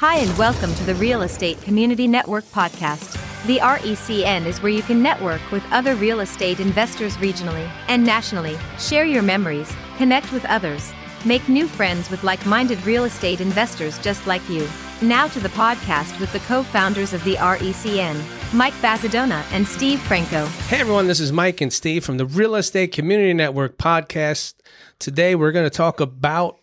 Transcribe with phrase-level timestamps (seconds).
[0.00, 3.14] Hi, and welcome to the Real Estate Community Network podcast.
[3.46, 8.58] The RECN is where you can network with other real estate investors regionally and nationally,
[8.78, 10.92] share your memories, connect with others,
[11.24, 14.68] make new friends with like minded real estate investors just like you.
[15.00, 18.22] Now to the podcast with the co founders of the RECN,
[18.52, 20.44] Mike Bazadona and Steve Franco.
[20.68, 24.56] Hey everyone, this is Mike and Steve from the Real Estate Community Network podcast.
[24.98, 26.58] Today we're going to talk about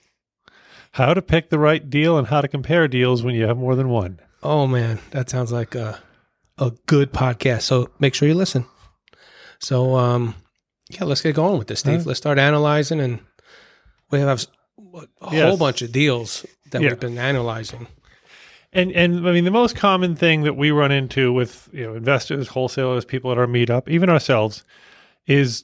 [0.94, 3.75] how to pick the right deal and how to compare deals when you have more
[3.75, 4.20] than one.
[4.42, 6.00] oh man, that sounds like a
[6.57, 7.61] a good podcast.
[7.64, 8.65] So make sure you listen.
[9.60, 10.36] So um
[10.89, 12.00] yeah, let's get going with this, Steve.
[12.04, 12.07] Huh?
[12.07, 13.20] Let's start analyzing and
[14.11, 14.46] we have
[14.93, 15.60] a whole Yes.
[15.60, 16.89] bunch of deals that Yeah.
[16.89, 17.87] we've been analyzing.
[18.71, 21.96] And and I mean the most common thing that we run into with you know
[21.96, 24.64] investors, wholesalers, people at our meetup, even ourselves,
[25.25, 25.64] is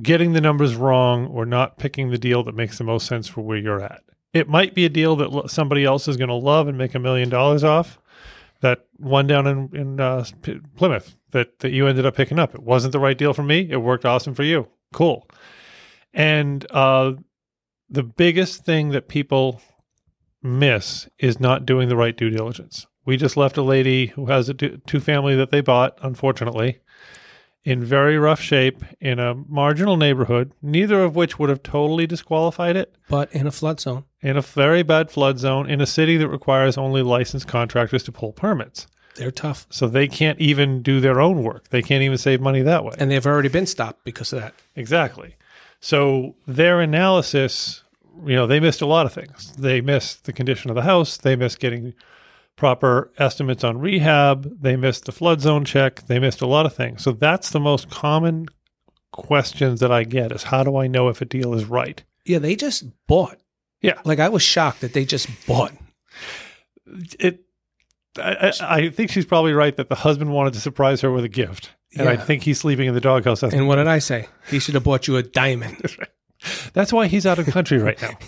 [0.00, 3.40] getting the numbers wrong or not picking the deal that makes the most sense for
[3.42, 4.02] where you're at.
[4.32, 6.98] It might be a deal that somebody else is going to love and make a
[6.98, 7.98] million dollars off.
[8.60, 10.24] That one down in in uh,
[10.76, 12.54] Plymouth that that you ended up picking up.
[12.54, 13.68] It wasn't the right deal for me.
[13.70, 14.68] It worked awesome for you.
[14.92, 15.28] Cool.
[16.14, 17.12] And uh,
[17.90, 19.60] the biggest thing that people
[20.42, 22.86] miss is not doing the right due diligence.
[23.04, 26.80] We just left a lady who has a two family that they bought, unfortunately,
[27.66, 32.76] in very rough shape in a marginal neighborhood, neither of which would have totally disqualified
[32.76, 34.04] it But in a flood zone.
[34.22, 38.12] in a very bad flood zone in a city that requires only licensed contractors to
[38.12, 38.86] pull permits.
[39.16, 39.66] They're tough.
[39.70, 41.68] So they can't even do their own work.
[41.70, 42.92] They can't even save money that way.
[42.98, 44.54] And they've already been stopped because of that.
[44.76, 45.34] Exactly.
[45.80, 47.82] So their analysis,
[48.24, 49.52] you know, they missed a lot of things.
[49.58, 51.16] They missed the condition of the house.
[51.16, 51.94] They missed getting
[52.56, 54.60] proper estimates on rehab.
[54.60, 56.06] They missed the flood zone check.
[56.06, 57.02] They missed a lot of things.
[57.02, 58.46] So that's the most common
[59.12, 62.02] questions that I get is how do I know if a deal is right?
[62.24, 63.38] Yeah, they just bought.
[63.80, 64.00] Yeah.
[64.04, 65.72] Like I was shocked that they just bought.
[67.18, 67.44] It
[68.18, 71.24] I, I I think she's probably right that the husband wanted to surprise her with
[71.24, 71.70] a gift.
[71.98, 73.42] And I think he's sleeping in the doghouse.
[73.42, 74.28] And what did I say?
[74.50, 75.96] He should have bought you a diamond.
[76.74, 78.18] that's why he's out of the country right now.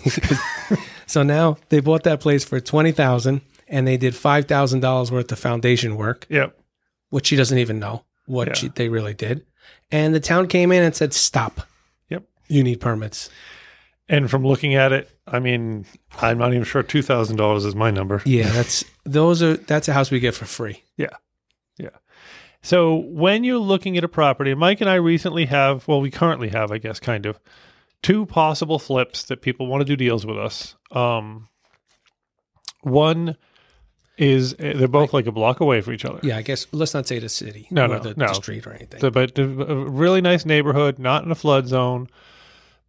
[1.09, 5.11] So now they bought that place for twenty thousand, and they did five thousand dollars
[5.11, 6.57] worth of foundation work, yep.
[7.09, 8.53] which she doesn't even know what Yeah.
[8.55, 9.45] she, they really did.
[9.91, 11.61] And the town came in and said, "Stop!
[12.09, 12.23] Yep.
[12.47, 13.29] You need permits."
[14.07, 15.85] And from looking at it, I mean,
[16.19, 18.21] I'm not even sure two thousand dollars is my number.
[18.25, 20.83] Yeah, that's those are that's a house we get for free.
[20.97, 21.15] Yeah,
[21.77, 21.89] yeah.
[22.63, 26.49] So when you're looking at a property, Mike and I recently have, well, we currently
[26.49, 27.39] have, I guess, kind of
[28.01, 30.75] two possible flips that people want to do deals with us.
[30.91, 31.47] Um,
[32.81, 33.37] one
[34.19, 36.19] is eh, they're both like a block away from each other.
[36.21, 38.27] Yeah, I guess let's not say the city, No, or no, the, no.
[38.27, 38.99] the street or anything.
[39.11, 42.09] But a really nice neighborhood, not in a flood zone.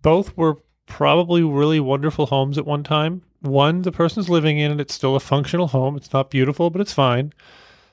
[0.02, 3.22] Both were probably really wonderful homes at one time.
[3.42, 5.96] One, the person's living in it; it's still a functional home.
[5.96, 7.32] It's not beautiful, but it's fine.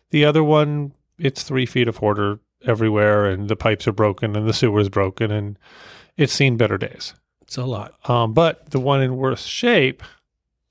[0.09, 4.47] The other one, it's three feet of water everywhere, and the pipes are broken, and
[4.47, 5.57] the sewer's broken, and
[6.17, 7.13] it's seen better days.
[7.43, 7.93] it's a lot.
[8.09, 10.01] Um, but the one in worse shape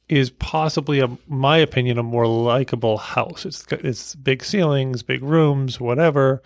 [0.08, 3.44] is possibly, a, my opinion, a more likable house.
[3.44, 6.42] It's it's big ceilings, big rooms, whatever,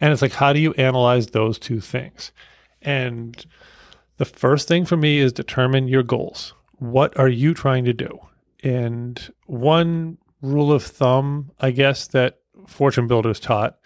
[0.00, 2.32] and it's like, how do you analyze those two things?
[2.82, 3.44] And
[4.16, 6.54] the first thing for me is determine your goals.
[6.78, 8.18] What are you trying to do?
[8.62, 13.78] And one rule of thumb, I guess, that fortune builders taught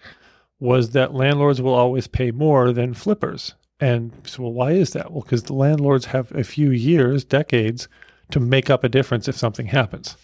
[0.59, 3.55] was that landlords will always pay more than flippers.
[3.79, 5.11] And so, well, why is that?
[5.11, 7.89] Well, because the landlords have a few years, decades,
[8.31, 10.17] to make up a difference if something happens.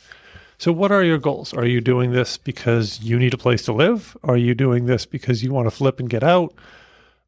[0.57, 1.53] So, what are your goals?
[1.53, 4.16] Are you doing this because you need a place to live?
[4.23, 6.53] Are you doing this because you want to flip and get out?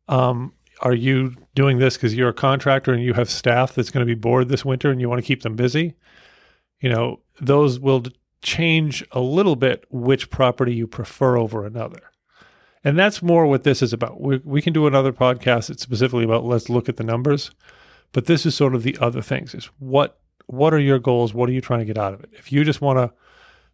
[0.07, 4.05] Um, are you doing this because you're a contractor and you have staff that's going
[4.05, 5.95] to be bored this winter and you want to keep them busy?
[6.79, 8.03] You know, those will
[8.41, 12.11] change a little bit which property you prefer over another.
[12.83, 14.19] And that's more what this is about.
[14.19, 17.51] We, we can do another podcast that's specifically about let's look at the numbers,
[18.11, 19.55] but this is sort of the other things.
[19.55, 21.33] Is what what are your goals?
[21.33, 22.29] What are you trying to get out of it?
[22.33, 23.13] If you just want to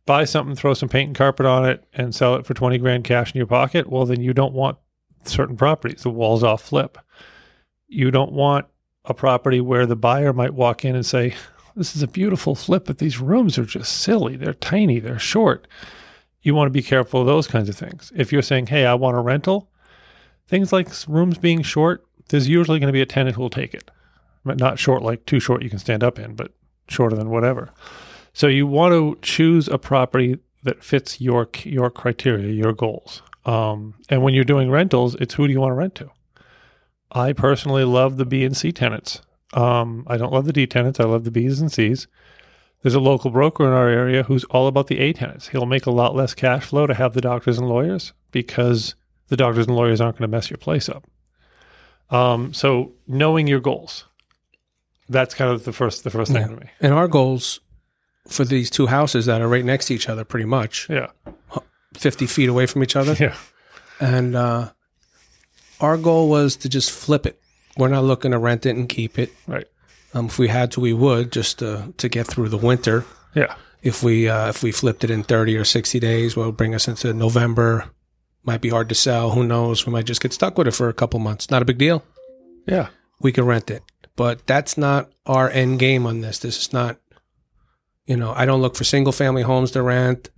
[0.06, 3.04] buy something, throw some paint and carpet on it, and sell it for twenty grand
[3.04, 4.78] cash in your pocket, well, then you don't want
[5.24, 6.04] certain properties.
[6.04, 6.98] The walls off flip.
[7.88, 8.68] You don't want
[9.06, 11.36] a property where the buyer might walk in and say,
[11.76, 14.36] "This is a beautiful flip, but these rooms are just silly.
[14.36, 15.00] They're tiny.
[15.00, 15.68] They're short."
[16.42, 18.12] you want to be careful of those kinds of things.
[18.16, 19.70] If you're saying, hey, I want a rental,
[20.48, 23.74] things like rooms being short, there's usually going to be a tenant who will take
[23.74, 23.92] it.
[24.46, 26.54] But not short, like too short you can stand up in, but
[26.90, 27.70] shorter than whatever.
[28.34, 33.22] So you want to choose a property that fits your your criteria, your goals.
[33.46, 36.12] Um, and when you're doing rentals, it's who do you want to rent to?
[37.12, 39.22] I personally love the B and C tenants.
[39.54, 41.00] Um, I don't love the D tenants.
[41.00, 42.08] I love the B's and C's.
[42.82, 45.50] There's a local broker in our area who's all about the A tenants.
[45.50, 48.96] He'll make a lot less cash flow to have the doctors and lawyers because
[49.28, 51.04] the doctors and lawyers aren't going to mess your place up.
[52.10, 54.06] Um, so knowing your goals,
[55.10, 56.48] that's kind of the first the first thing Yeah.
[56.48, 56.70] to me.
[56.80, 57.60] And our goals
[58.28, 61.08] for these two houses that are right next to each other, pretty much Yeah,
[61.96, 63.16] 50 feet away from each other.
[63.20, 63.36] yeah,
[64.00, 64.72] And uh,
[65.80, 67.42] our goal was to just flip it.
[67.78, 69.32] We're not looking to rent it and keep it.
[69.48, 69.66] right.
[70.14, 73.06] Um, if we had to, we would just to, to get through the winter.
[73.36, 73.54] Yeah,
[73.84, 76.74] If we uh, if we flipped it in 30 or 60 days, well, it'll bring
[76.74, 77.86] us into November.
[78.44, 79.32] Might be hard to sell.
[79.32, 79.86] Who knows?
[79.86, 81.52] We might just get stuck with it for a couple months.
[81.52, 82.04] Not a big deal.
[82.66, 82.88] yeah,
[83.22, 83.84] we could rent it.
[84.20, 86.40] But that's not our end game on this.
[86.40, 87.00] This is not,
[88.06, 90.30] you know, I don't look for single family homes to rent.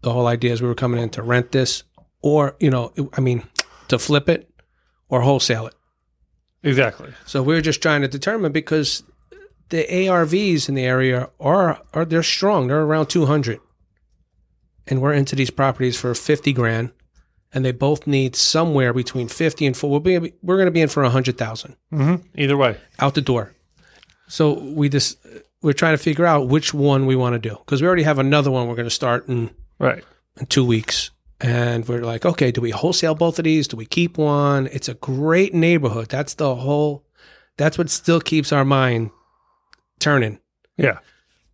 [0.00, 1.82] The whole idea is we were coming in to rent this
[2.22, 3.42] or, you know, I mean,
[3.88, 4.50] to flip it
[5.10, 5.74] or wholesale it.
[6.62, 7.12] exactly.
[7.26, 9.02] So we are just trying to determine because
[9.68, 12.68] the ARVs in the area are, are they're strong.
[12.68, 13.60] They're around 200.
[14.86, 16.92] And we're into these properties for 50 grand
[17.52, 20.80] and they both need somewhere between 50 and 4 we'll be we're going to be
[20.80, 23.52] in for 100,000 hmm Either way, out the door.
[24.28, 25.18] So we just
[25.62, 28.18] we're trying to figure out which one we want to do because we already have
[28.18, 30.04] another one we're going to start in right.
[30.38, 31.10] in two weeks,
[31.40, 33.66] and we're like, okay, do we wholesale both of these?
[33.68, 34.68] Do we keep one?
[34.70, 36.08] It's a great neighborhood.
[36.08, 37.04] That's the whole.
[37.56, 39.10] That's what still keeps our mind
[39.98, 40.38] turning.
[40.76, 40.98] Yeah.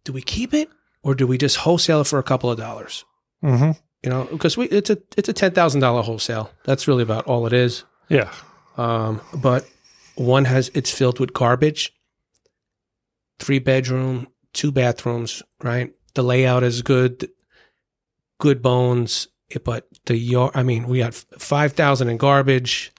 [0.04, 0.68] Do we keep it
[1.02, 3.04] or do we just wholesale it for a couple of dollars?
[3.40, 3.72] hmm
[4.04, 6.50] You know, because we it's a it's a ten thousand dollar wholesale.
[6.64, 7.84] That's really about all it is.
[8.10, 8.30] Yeah.
[8.76, 9.66] Um, but
[10.14, 11.90] one has it's filled with garbage.
[13.38, 15.90] Three bedroom, two bathrooms, right?
[16.12, 17.30] The layout is good,
[18.38, 19.28] good bones.
[19.64, 22.92] But the yard, I mean, we got five thousand in garbage,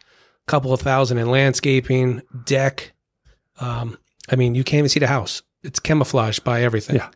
[0.48, 2.94] couple of thousand in landscaping, deck.
[3.60, 4.00] Um,
[4.30, 5.44] I mean, you can't even see the house.
[5.64, 6.96] It's camouflaged by everything.
[6.96, 7.10] Yeah.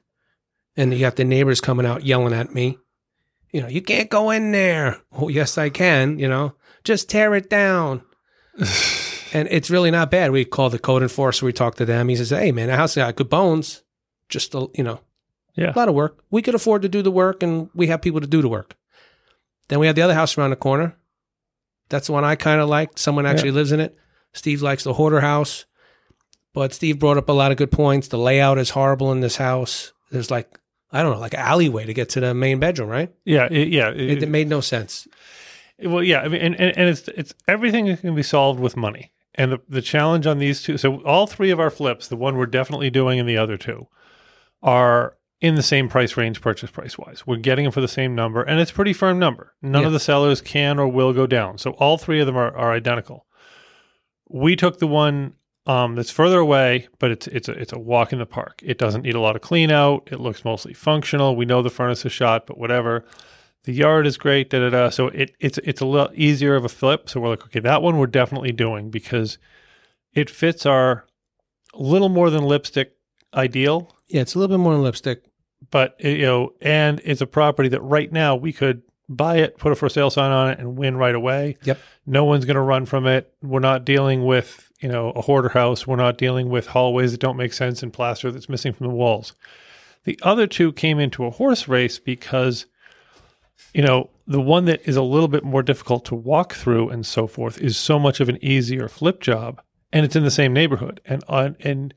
[0.77, 2.77] And you got the neighbors coming out yelling at me.
[3.51, 5.01] You know, you can't go in there.
[5.11, 6.19] Oh, yes, I can.
[6.19, 6.53] You know,
[6.83, 8.03] just tear it down.
[9.33, 10.31] and it's really not bad.
[10.31, 11.45] We call the code enforcer.
[11.45, 12.09] We talk to them.
[12.09, 13.83] He says, "Hey, man, the house got good bones.
[14.27, 14.99] Just a, you know,
[15.55, 15.71] Yeah.
[15.73, 16.23] a lot of work.
[16.29, 18.75] We could afford to do the work, and we have people to do the work."
[19.69, 20.95] Then we have the other house around the corner.
[21.89, 22.97] That's the one I kind of like.
[22.97, 23.97] Someone actually lives in it.
[24.33, 25.65] Steve likes the hoarder house,
[26.53, 28.07] but Steve brought up a lot of good points.
[28.07, 29.91] The layout is horrible in this house.
[30.11, 30.59] There's like
[30.91, 33.13] I don't know, like an alleyway to get to the main bedroom, right?
[33.25, 33.47] Yeah.
[33.51, 33.89] It, yeah.
[33.89, 35.07] it- It, it made no sense.
[35.81, 39.13] Well, yeah, I mean, and, and, and it's it's everything can be solved with money.
[39.35, 42.35] And the the challenge on these two, so all three of our flips, the one
[42.35, 43.87] we're definitely doing, and the other two,
[44.61, 47.25] are in the same price range, purchase price wise.
[47.25, 49.53] We're getting them for the same number, and it's a pretty firm number.
[49.61, 49.87] None Yeah.
[49.87, 51.57] of the sellers can or will go down.
[51.59, 53.25] So all three of them are, are identical.
[54.27, 55.35] We took the one
[55.67, 58.59] um, that's further away, but it's it's a it's a walk in the park.
[58.63, 60.07] It doesn't need a lot of clean out.
[60.11, 61.35] It looks mostly functional.
[61.35, 63.05] We know the furnace is shot, but whatever.
[63.65, 64.49] The yard is great.
[64.49, 64.89] Da da da.
[64.89, 67.09] So it it's it's a little easier of a flip.
[67.09, 69.37] So we're like, okay, that one we're definitely doing because
[70.13, 71.05] it fits our
[71.75, 72.93] little more than lipstick
[73.33, 75.23] ideal, Yeah, it's a little bit more than lipstick.
[75.69, 79.57] but it, you know, and it's a property that right now we could buy it,
[79.59, 81.57] put a for sale sign on it, and win right away.
[81.63, 81.79] Yep.
[82.07, 83.31] No one's going to run from it.
[83.43, 85.85] We're not dealing with you know a hoarder house.
[85.85, 88.93] We're not dealing with hallways that don't make sense and plaster that's missing from the
[88.93, 89.33] walls.
[90.03, 92.65] The other two came into a horse race because
[93.73, 97.05] you know the one that is a little bit more difficult to walk through and
[97.05, 100.53] so forth is so much of an easier flip job, and it's in the same
[100.53, 101.01] neighborhood.
[101.05, 101.93] And on and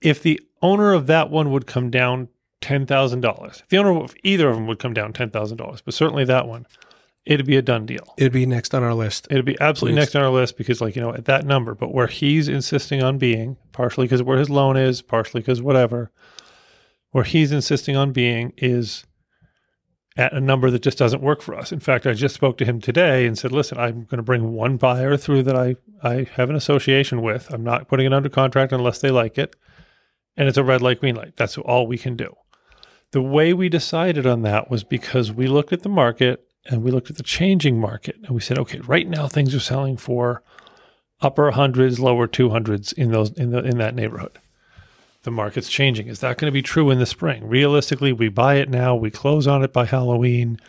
[0.00, 2.28] if the owner of that one would come down
[2.60, 5.80] ten thousand dollars, the owner of either of them would come down ten thousand dollars,
[5.80, 6.66] but certainly that one,
[7.26, 8.14] it'd be a done deal.
[8.16, 9.26] It'd be next on our list.
[9.30, 10.02] It'd be absolutely Please.
[10.02, 11.74] next on our list because, like you know, at that number.
[11.74, 16.10] But where he's insisting on being, partially because where his loan is, partially because whatever,
[17.10, 19.04] where he's insisting on being is
[20.16, 21.72] at a number that just doesn't work for us.
[21.72, 24.52] In fact, I just spoke to him today and said, "Listen, I'm going to bring
[24.52, 27.52] one buyer through that I I have an association with.
[27.52, 29.56] I'm not putting it under contract unless they like it,
[30.36, 31.36] and it's a red light, green light.
[31.36, 32.34] That's all we can do."
[33.12, 36.90] The way we decided on that was because we looked at the market and we
[36.90, 40.42] looked at the changing market and we said, okay, right now things are selling for
[41.20, 44.38] upper hundreds, lower two hundreds in those in the in that neighborhood.
[45.22, 46.08] The market's changing.
[46.08, 47.48] Is that going to be true in the spring?
[47.48, 50.60] Realistically, we buy it now, we close on it by Halloween,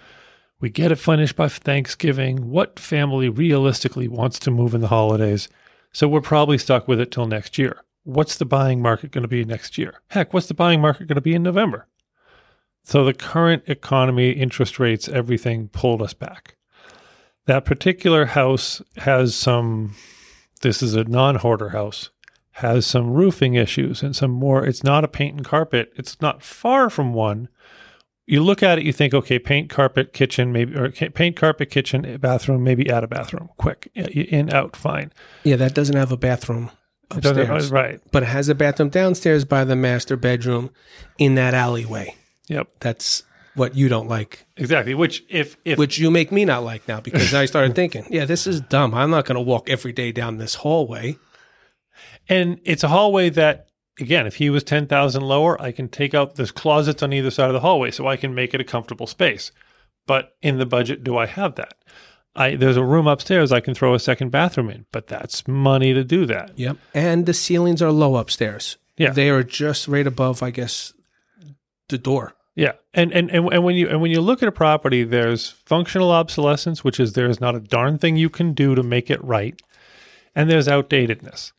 [0.62, 2.50] we get it finished by Thanksgiving.
[2.50, 5.50] What family realistically wants to move in the holidays?
[5.92, 7.84] So we're probably stuck with it till next year.
[8.04, 10.02] What's the buying market going to be next year?
[10.10, 11.88] Heck, what's the buying market going to be in November?
[12.86, 16.56] So the current economy, interest rates, everything pulled us back.
[17.48, 19.96] That particular house has some,
[20.62, 22.12] this is a non hoarder house,
[22.51, 24.63] has some roofing issues and some more.
[24.63, 25.94] It's not a paint and carpet.
[25.96, 27.50] It's not far from one.
[28.27, 32.06] You look at it, you think, okay, paint, carpet, kitchen, maybe, or paint, carpet, kitchen,
[32.06, 35.12] eh, bathroom, maybe add a bathroom, quick, in, out, fine.
[35.44, 36.70] Yeah, that doesn't have a bathroom
[37.10, 38.00] upstairs, right?
[38.12, 40.70] but it has a bathroom downstairs by the master bedroom
[41.18, 42.15] in that alleyway.
[42.48, 43.24] Yep, That's
[43.56, 44.94] what you don't like, exactly.
[44.94, 48.25] Which, if if which you make me not like now because I started thinking, yeah,
[48.25, 48.94] this is dumb.
[48.94, 51.18] I'm not going to walk every day down this hallway.
[52.28, 56.36] And it's a hallway that, again, if he was 10,000 lower, I can take out
[56.36, 59.08] there's closets on either side of the hallway so I can make it a comfortable
[59.08, 59.52] space.
[60.08, 61.75] But in the budget, do I have that?
[62.36, 65.94] I, there's a room upstairs I can throw a second bathroom in, but that's money
[65.94, 66.52] to do that.
[66.58, 66.78] Yep.
[66.94, 68.78] And the ceilings are low upstairs.
[68.98, 69.12] Yeah.
[69.12, 70.94] They are just right above, I guess,
[71.88, 72.35] the door.
[72.56, 72.74] Yeah.
[72.94, 76.12] And, and, and, and when you, and when you look at a property, there's functional
[76.12, 79.62] obsolescence, which is there's not a darn thing you can do to make it right.
[80.34, 81.52] And there's outdatedness.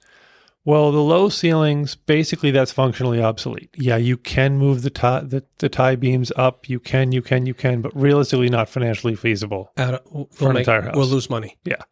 [0.64, 3.70] Well, the low ceilings, basically that's functionally obsolete.
[3.76, 6.68] Yeah, you can move the tie, the, the tie beams up.
[6.68, 9.70] You can, you can, you can, but realistically not financially feasible.
[9.76, 10.96] Out we'll For an entire house.
[10.96, 11.56] We'll lose money.
[11.64, 11.82] Yeah.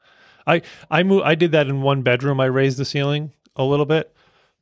[0.47, 2.41] I, I moved, I did that in one bedroom.
[2.41, 4.13] I raised the ceiling a little bit,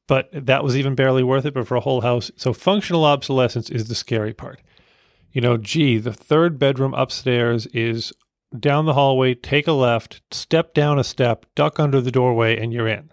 [0.07, 1.55] but that was even barely worth it.
[1.55, 4.61] But for a whole house, so functional obsolescence is the scary part.
[5.33, 8.13] You know, gee, the third bedroom upstairs is
[8.59, 12.73] down the hallway, take a left, step down a step, duck under the doorway, and
[12.73, 13.11] you're in.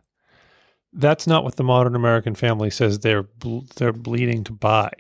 [0.92, 3.28] That's not what the modern American family says they're
[3.76, 4.92] they're bleeding to buy.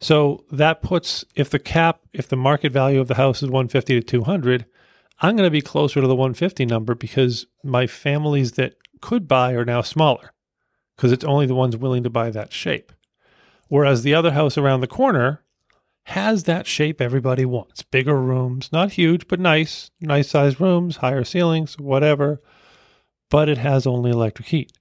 [0.00, 4.00] So that puts if the cap if the market value of the house is 150
[4.00, 4.66] to 200,
[5.20, 9.52] I'm going to be closer to the 150 number because my families that could buy
[9.52, 10.33] are now smaller
[10.96, 12.92] because it's only the ones willing to buy that shape.
[13.68, 15.42] Whereas the other house around the corner
[16.04, 17.82] has that shape everybody wants.
[17.82, 22.42] Bigger rooms, not huge, but nice, nice sized rooms, higher ceilings, whatever.
[23.30, 24.72] But it has only electric heat.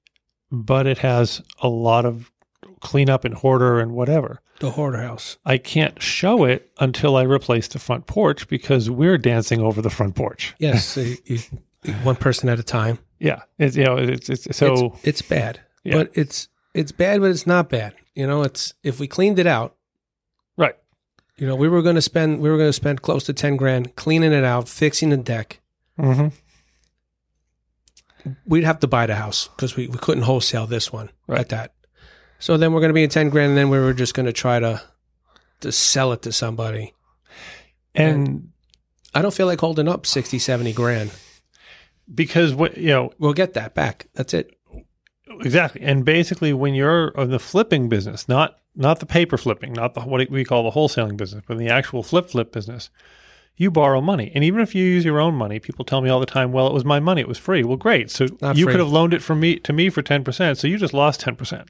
[0.51, 2.29] But it has a lot of
[2.81, 4.41] cleanup and hoarder and whatever.
[4.59, 5.37] The hoarder house.
[5.45, 9.89] I can't show it until I replace the front porch because we're dancing over the
[9.89, 10.53] front porch.
[10.59, 10.97] Yes.
[12.03, 12.99] one person at a time.
[13.19, 15.95] Yeah, it's you know it's, it's so it's, it's bad, Yeah.
[15.95, 17.93] but it's it's bad, but it's not bad.
[18.15, 19.75] You know, it's if we cleaned it out.
[20.57, 20.75] right.
[21.37, 23.57] You know, we were going to spend we were going to spend close to ten
[23.57, 25.59] grand cleaning it out, fixing the deck.
[25.99, 26.27] Mm-hmm.
[28.45, 31.39] We'd have to buy the house because we, we couldn't wholesale this one Right.
[31.41, 31.73] at that.
[32.39, 34.25] So then we're going to be in ten grand, and then we were just going
[34.27, 34.81] to try to
[35.61, 36.93] to sell it to somebody.
[37.95, 38.49] And
[39.13, 41.11] I don't feel like holding up 60, 70 grand.
[42.13, 44.07] because what you know We'll get that back.
[44.13, 44.57] That's it.
[45.27, 49.93] Exactly, and basically when you're in the flipping business, not not the paper flipping, not
[49.93, 52.89] the what we call the wholesaling business, but the actual flip flip business,
[53.55, 56.19] you borrow money, and even if you use your own money, people tell me all
[56.19, 58.09] the time, "Well, it was my money; it was free." Well, great.
[58.09, 58.73] So Not you free.
[58.73, 61.19] could have loaned it from me to me for ten percent, so you just lost
[61.19, 61.69] ten percent.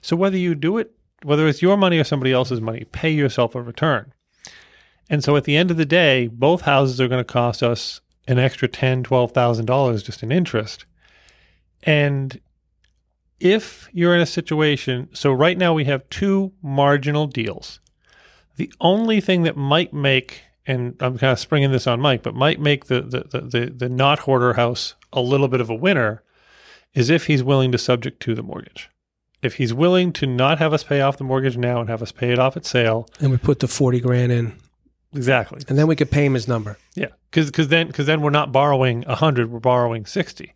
[0.00, 0.90] So whether you do it,
[1.22, 4.12] whether it's your money or somebody else's money, pay yourself a return.
[5.08, 8.00] And so at the end of the day, both houses are going to cost us
[8.26, 10.86] an extra ten, twelve thousand dollars just in interest.
[11.84, 12.40] And
[13.42, 17.80] if you're in a situation, so right now we have two marginal deals.
[18.56, 22.34] The only thing that might make, and I'm kind of springing this on Mike, but
[22.34, 25.74] might make the the the, the, the not hoarder house a little bit of a
[25.74, 26.22] winner,
[26.94, 28.88] is if he's willing to subject to the mortgage.
[29.42, 32.12] If he's willing to not have us pay off the mortgage now and have us
[32.12, 34.54] pay it off at sale, And we put the 40 grand in,
[35.12, 35.62] exactly.
[35.68, 36.78] and then we could pay him his number.
[36.94, 40.54] Yeah, because then because then we're not borrowing a hundred, we're borrowing sixty.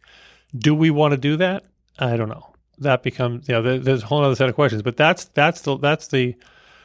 [0.57, 1.65] Do we want to do that?
[1.99, 2.53] I don't know.
[2.79, 4.83] That becomes you know there, there's a whole other set of questions.
[4.83, 6.35] But that's that's the that's the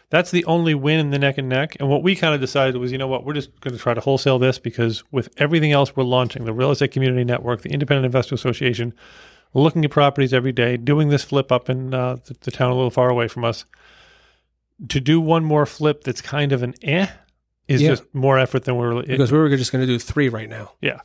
[0.09, 1.77] that's the only win in the neck and neck.
[1.79, 3.93] And what we kind of decided was, you know what, we're just going to try
[3.93, 7.69] to wholesale this because with everything else we're launching, the Real Estate Community Network, the
[7.71, 8.93] Independent Investor Association,
[9.53, 12.75] looking at properties every day, doing this flip up in uh, the, the town a
[12.75, 13.63] little far away from us.
[14.89, 17.07] To do one more flip that's kind of an eh
[17.69, 17.89] is Yeah.
[17.89, 20.71] just more effort than we're Because we were just going to do three right now.
[20.81, 20.99] yeah.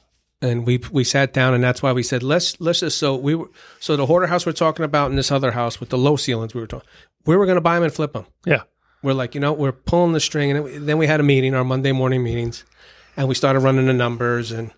[0.46, 3.34] And we we sat down and that's why we said let's let's just so we
[3.34, 3.48] were
[3.80, 6.54] so the hoarder house we're talking about and this other house with the low ceilings
[6.54, 6.88] we were talking
[7.26, 8.24] we were going to buy them and flip them.
[8.46, 8.62] Yeah.
[9.02, 11.24] we're like you know we're pulling the string and then we, then we had a
[11.24, 12.64] meeting our monday morning meetings
[13.16, 14.72] and we started running the numbers and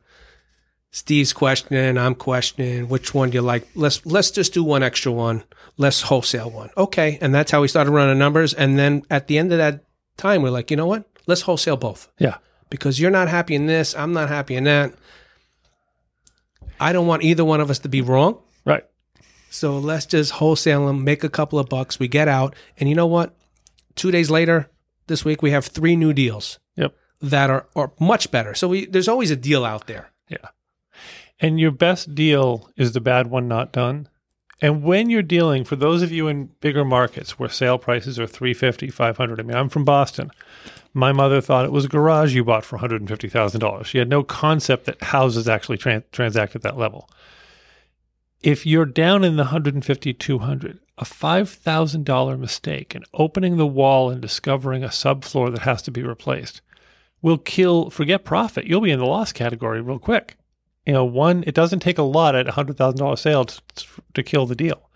[0.91, 3.69] steve's questioning i'm questioning which one do you like?
[3.75, 5.45] Let's let's just do one extra one.
[5.77, 6.71] Let's wholesale one.
[6.77, 7.19] Okay.
[7.21, 8.53] And that's how we started running numbers.
[8.55, 9.85] And then at the end of that
[10.17, 11.05] time we're like you know what?
[11.27, 12.09] Let's wholesale both.
[12.19, 12.39] Yeah.
[12.71, 14.95] because you're not happy in this, I'm not happy in that.
[16.81, 18.39] I don't want either one of us to be wrong.
[18.65, 18.85] Right.
[19.51, 21.99] So let's just wholesale them, make a couple of bucks.
[21.99, 22.55] We get out.
[22.79, 23.35] And you know what?
[23.95, 24.71] Two days later,
[25.07, 26.95] this week, we have three new deals Yep.
[27.23, 28.55] that are, are much better.
[28.55, 30.11] So we, there's always a deal out there.
[30.29, 30.49] Yeah.
[31.41, 34.09] And your best deal is the bad one not done.
[34.61, 38.27] And when you're dealing, for those of you in bigger markets where sale prices are
[38.27, 40.31] 350, 500, I mean, I'm from Boston.
[40.99, 43.85] My mother thought it was a garage you bought for $150,000.
[43.85, 47.09] She had no concept that houses actually tran- transact at that level.
[48.43, 54.21] If you're down in the 150, 200, a $5,000 mistake in opening the wall and
[54.21, 56.63] discovering a subfloor that has to be replaced
[57.23, 58.67] will kill, forget profit.
[58.67, 60.37] You'll be in the loss category real quick.
[60.85, 63.63] You know, one, it doesn't take a lot at a $100,000 sale to,
[64.15, 64.91] to kill the deal.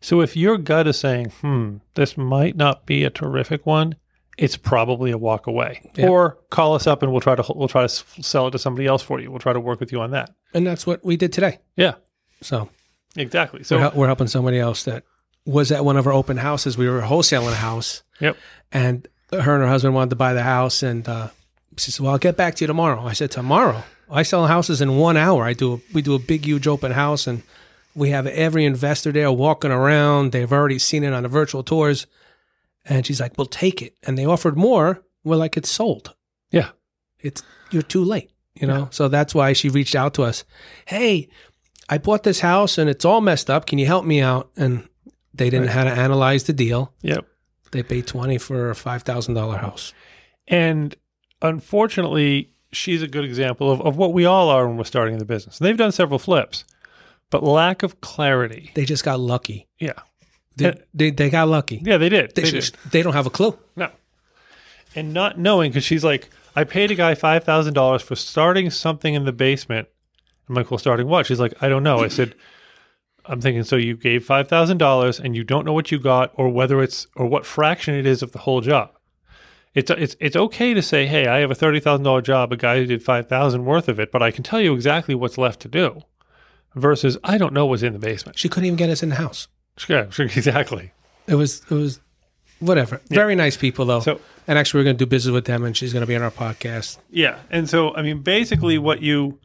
[0.00, 3.94] So if your gut is saying, hmm, this might not be a terrific one,
[4.38, 5.80] it's probably a walk away.
[5.94, 6.08] Yeah.
[6.08, 8.86] Or call us up and we'll try to we'll try to sell it to somebody
[8.86, 9.30] else for you.
[9.30, 10.30] We'll try to work with you on that.
[10.52, 11.58] And that's what we did today.
[11.76, 11.94] Yeah,
[12.42, 12.68] So,
[13.16, 13.60] exactly.
[13.60, 15.04] we're, So we're helping somebody else that
[15.44, 16.76] was at one of our open houses.
[16.76, 18.36] We were wholesaling a house, yep.
[18.72, 20.82] and her and her husband wanted to buy the house.
[20.82, 21.28] And uh,
[21.76, 23.84] she said, "Well, I'll get back to you tomorrow." I said, "Tomorrow?
[24.10, 25.44] I sell houses in one hour.
[25.44, 25.74] I do.
[25.74, 27.42] A, we do a big, huge open house, and
[27.94, 30.32] we have every investor there walking around.
[30.32, 32.06] They've already seen it on the virtual tours."
[32.88, 35.02] And she's like, "We'll take it." And they offered more.
[35.24, 36.14] We're like, "It's sold.
[36.50, 36.70] Yeah.
[37.20, 38.88] It's you're too late." You know.
[38.90, 40.44] So that's why she reached out to us.
[40.86, 41.28] Hey,
[41.88, 43.66] I bought this house and it's all messed up.
[43.66, 44.50] Can you help me out?
[44.56, 44.88] And
[45.34, 46.92] they didn't know how to analyze the deal.
[47.02, 47.26] Yep.
[47.72, 49.92] They paid twenty for a five thousand dollar house.
[50.48, 50.94] And
[51.42, 55.18] unfortunately, she's a good example of, of what we all are when we're starting in
[55.18, 55.58] the business.
[55.58, 56.64] And they've done several flips,
[57.30, 58.70] but lack of clarity.
[58.74, 59.68] They just got lucky.
[59.78, 60.00] Yeah.
[60.56, 61.80] They, Uh, they, they got lucky.
[61.84, 62.34] Yeah, they did.
[62.34, 62.76] They, They, did.
[62.90, 63.58] they don't have a clue.
[63.76, 63.90] No.
[64.94, 69.24] And not knowing, because she's like, I paid a guy $5,000 for starting something in
[69.24, 69.88] the basement.
[70.48, 71.26] I'm like, well, starting what?
[71.26, 71.98] She's like, I don't know.
[71.98, 72.34] I said,
[73.26, 76.80] I'm thinking, so you gave $5,000 and you don't know what you got or whether
[76.82, 78.92] it's, or what fraction it is of the whole job.
[79.74, 82.86] It's, it's, it's okay to say, hey, I have a $30,000 job, a guy who
[82.86, 86.00] did 5000 worth of it, but I can tell you exactly what's left to do
[86.74, 88.38] versus I don't know what's in the basement.
[88.38, 89.48] She couldn't even get us in the house.
[89.88, 90.92] Yeah, sure, exactly.
[91.26, 92.00] It was it was
[92.60, 93.00] whatever.
[93.08, 94.00] Very nice people though.
[94.00, 96.14] So- and actually, we're going to do business with them, and she's going to be
[96.14, 96.98] on our podcast.
[97.10, 99.40] Yeah, and so I mean, basically, what you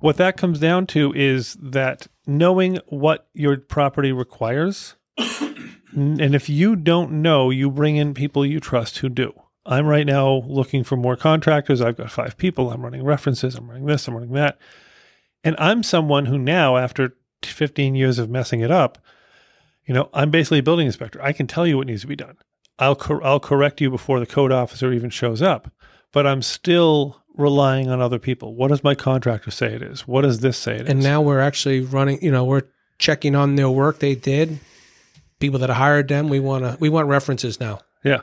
[0.00, 4.96] what that comes down to is that knowing what your property requires,
[5.92, 9.32] and if you don't know, you bring in people you trust who do.
[9.64, 11.80] I'm right now looking for more contractors.
[11.80, 12.70] I've got five people.
[12.70, 13.54] I'm running references.
[13.54, 14.08] I'm running this.
[14.08, 14.58] I'm running that,
[15.44, 18.98] and I'm someone who now, after 15 years of messing it up,
[19.86, 21.22] you know, I'm basically a building inspector.
[21.22, 22.36] I can tell you what needs to be done.
[22.78, 25.70] I'll cor- I'll correct you before the code officer even shows up
[26.14, 28.54] but I'm still relying on other people.
[28.54, 30.06] What does my contractor say it is?
[30.06, 30.88] What does this say it is?
[30.88, 32.22] And now we're actually running.
[32.22, 32.62] You know, we're
[32.98, 34.60] checking on their work they did.
[35.40, 37.80] People that hired them, we want to we want references now.
[38.02, 38.22] yeah.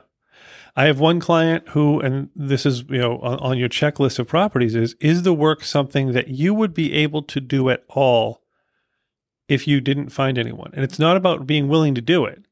[0.73, 4.29] I have one client who, and this is, you know, on, on your checklist of
[4.29, 8.40] properties is, is the work something that you would be able to do at all
[9.51, 10.71] if you didn't find anyone?
[10.73, 12.45] And it's not about being willing to do it.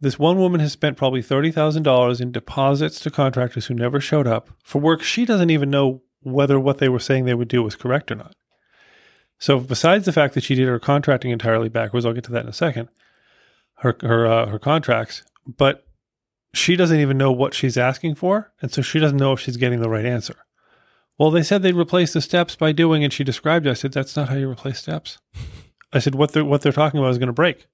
[0.00, 4.50] This one woman has spent probably $30,000 in deposits to contractors who never showed up
[4.62, 7.76] for work she doesn't even know whether what they were saying they would do was
[7.76, 8.34] correct or not.
[9.38, 12.42] So, besides the fact that she did her contracting entirely backwards, I'll get to that
[12.42, 12.90] in a second,
[13.76, 15.86] her, her, uh, her contracts, but
[16.52, 18.52] she doesn't even know what she's asking for.
[18.60, 20.36] And so she doesn't know if she's getting the right answer.
[21.18, 23.70] Well, they said they'd replace the steps by doing, and she described it.
[23.70, 25.18] I said, that's not how you replace steps.
[25.92, 27.66] I said, what they're, what they're talking about is going to break.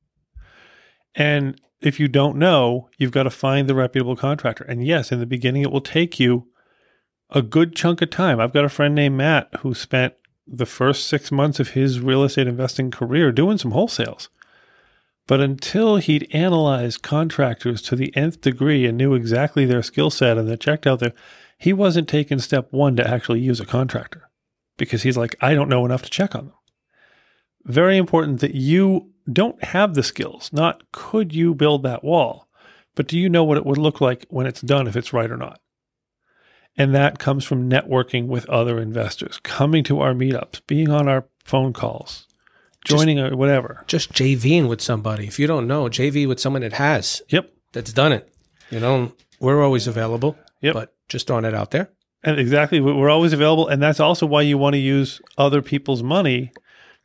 [1.14, 4.64] And if you don't know, you've got to find the reputable contractor.
[4.64, 6.48] And yes, in the beginning, it will take you
[7.30, 8.40] a good chunk of time.
[8.40, 10.14] I've got a friend named Matt who spent
[10.46, 14.28] the first six months of his real estate investing career doing some wholesales.
[15.26, 20.38] But until he'd analyzed contractors to the nth degree and knew exactly their skill set
[20.38, 21.12] and they checked out there,
[21.58, 24.30] he wasn't taking step one to actually use a contractor
[24.76, 26.54] because he's like, I don't know enough to check on them.
[27.66, 30.50] Very important that you don't have the skills.
[30.52, 32.48] Not could you build that wall,
[32.94, 35.30] but do you know what it would look like when it's done if it's right
[35.30, 35.60] or not?
[36.76, 41.26] And that comes from networking with other investors, coming to our meetups, being on our
[41.44, 42.26] phone calls,
[42.84, 43.82] joining or whatever.
[43.86, 45.26] Just JVing with somebody.
[45.26, 47.50] If you don't know, JV with someone that has Yep.
[47.72, 48.28] that's done it.
[48.70, 50.36] You know, we're always available.
[50.60, 50.74] Yep.
[50.74, 51.90] But just throwing it out there.
[52.22, 55.62] And exactly, we- we're always available, and that's also why you want to use other
[55.62, 56.50] people's money,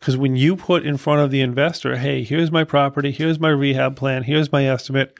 [0.01, 3.47] because when you put in front of the investor, "Hey, here's my property, here's my
[3.49, 5.17] rehab plan, here's my estimate,"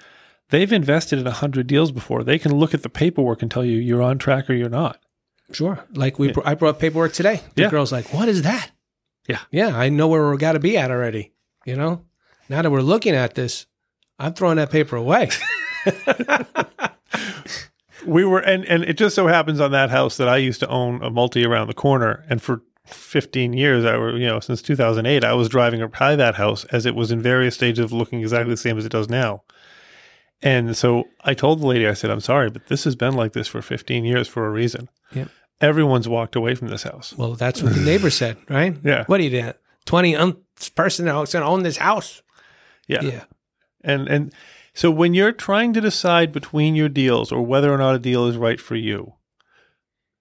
[0.50, 2.24] they've invested in a hundred deals before.
[2.26, 5.00] They can look at the paperwork and tell you you're on track or you're not.
[5.54, 5.86] Sure.
[5.94, 7.41] Like we, br- I brought paperwork today.
[7.56, 7.70] The Yeah.
[7.70, 8.72] girl's like, "What is that?"
[9.28, 9.39] Yeah.
[9.52, 11.32] Yeah, I know where we're got to be at already.
[11.65, 12.06] You know,
[12.50, 13.67] now that we're looking at this,
[14.20, 15.30] I'm throwing that paper away.
[18.04, 20.67] We were, and and it just so happens on that house that I used to
[20.67, 24.62] own a multi around the corner, and for 15 years, I were, you know, since
[24.62, 28.22] 2008, I was driving by that house as it was in various stages of looking
[28.22, 29.44] exactly the same as it does now.
[30.41, 33.34] And so I told the lady, I said, I'm sorry, but this has been like
[33.34, 34.89] this for 15 years for a reason.
[35.13, 35.30] Yep.
[35.62, 37.13] Everyone's walked away from this house.
[37.15, 38.76] Well, that's what the neighbor said, right?
[38.84, 39.04] Yeah.
[39.06, 39.54] What are you doing?
[39.86, 40.38] 20 un-
[40.76, 42.24] person that's going to own this house.
[42.88, 43.04] Yeah.
[43.04, 43.24] Yeah.
[43.84, 44.34] And and
[44.74, 48.26] so when you're trying to decide between your deals or whether or not a deal
[48.26, 49.13] is right for you,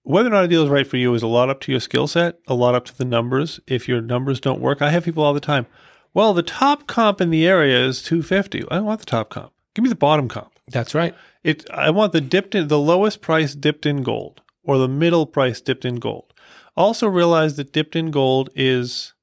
[0.03, 1.81] whether or not a deal is right for you is a lot up to your
[1.81, 3.59] skill set, a lot up to the numbers.
[3.67, 5.67] If your numbers don't work, I have people all the time.
[6.13, 8.63] Well, the top comp in the area is 250.
[8.69, 9.53] I don't want the top comp.
[9.73, 10.51] Give me the bottom comp.
[10.67, 11.15] That's right.
[11.43, 15.25] It I want the dipped in the lowest price dipped in gold or the middle
[15.25, 16.33] price dipped in gold.
[16.75, 19.13] Also realize that dipped in gold is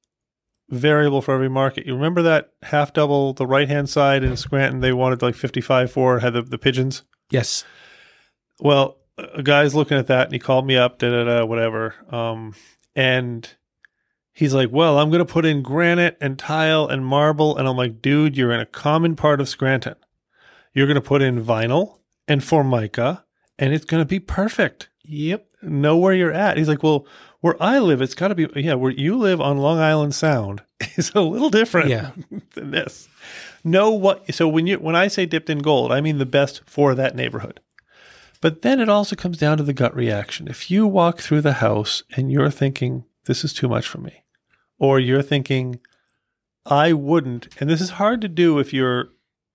[0.69, 1.85] variable for every market.
[1.85, 5.91] You remember that half double, the right hand side in Scranton, they wanted like 55
[5.91, 7.03] for, had the, the pigeons?
[7.31, 7.63] Yes.
[8.59, 8.97] Well,
[9.35, 11.95] a guy's looking at that and he called me up, da da da, whatever.
[12.09, 12.53] Um,
[12.95, 13.49] and
[14.33, 17.57] he's like, Well, I'm going to put in granite and tile and marble.
[17.57, 19.95] And I'm like, Dude, you're in a common part of Scranton.
[20.73, 23.25] You're going to put in vinyl and formica,
[23.57, 24.89] and it's going to be perfect.
[25.03, 25.45] Yep.
[25.63, 26.57] Know where you're at.
[26.57, 27.05] He's like, Well,
[27.41, 30.61] where I live, it's got to be, yeah, where you live on Long Island Sound
[30.97, 32.11] is a little different Yeah.
[32.53, 33.07] than this.
[33.63, 36.61] Know what, so when you, when I say dipped in gold, I mean the best
[36.65, 37.59] for that neighborhood.
[38.41, 40.47] But then it also comes down to the gut reaction.
[40.47, 44.23] If you walk through the house and you're thinking, this is too much for me,
[44.77, 45.79] or you're thinking,
[46.65, 49.09] I wouldn't, and this is hard to do if you're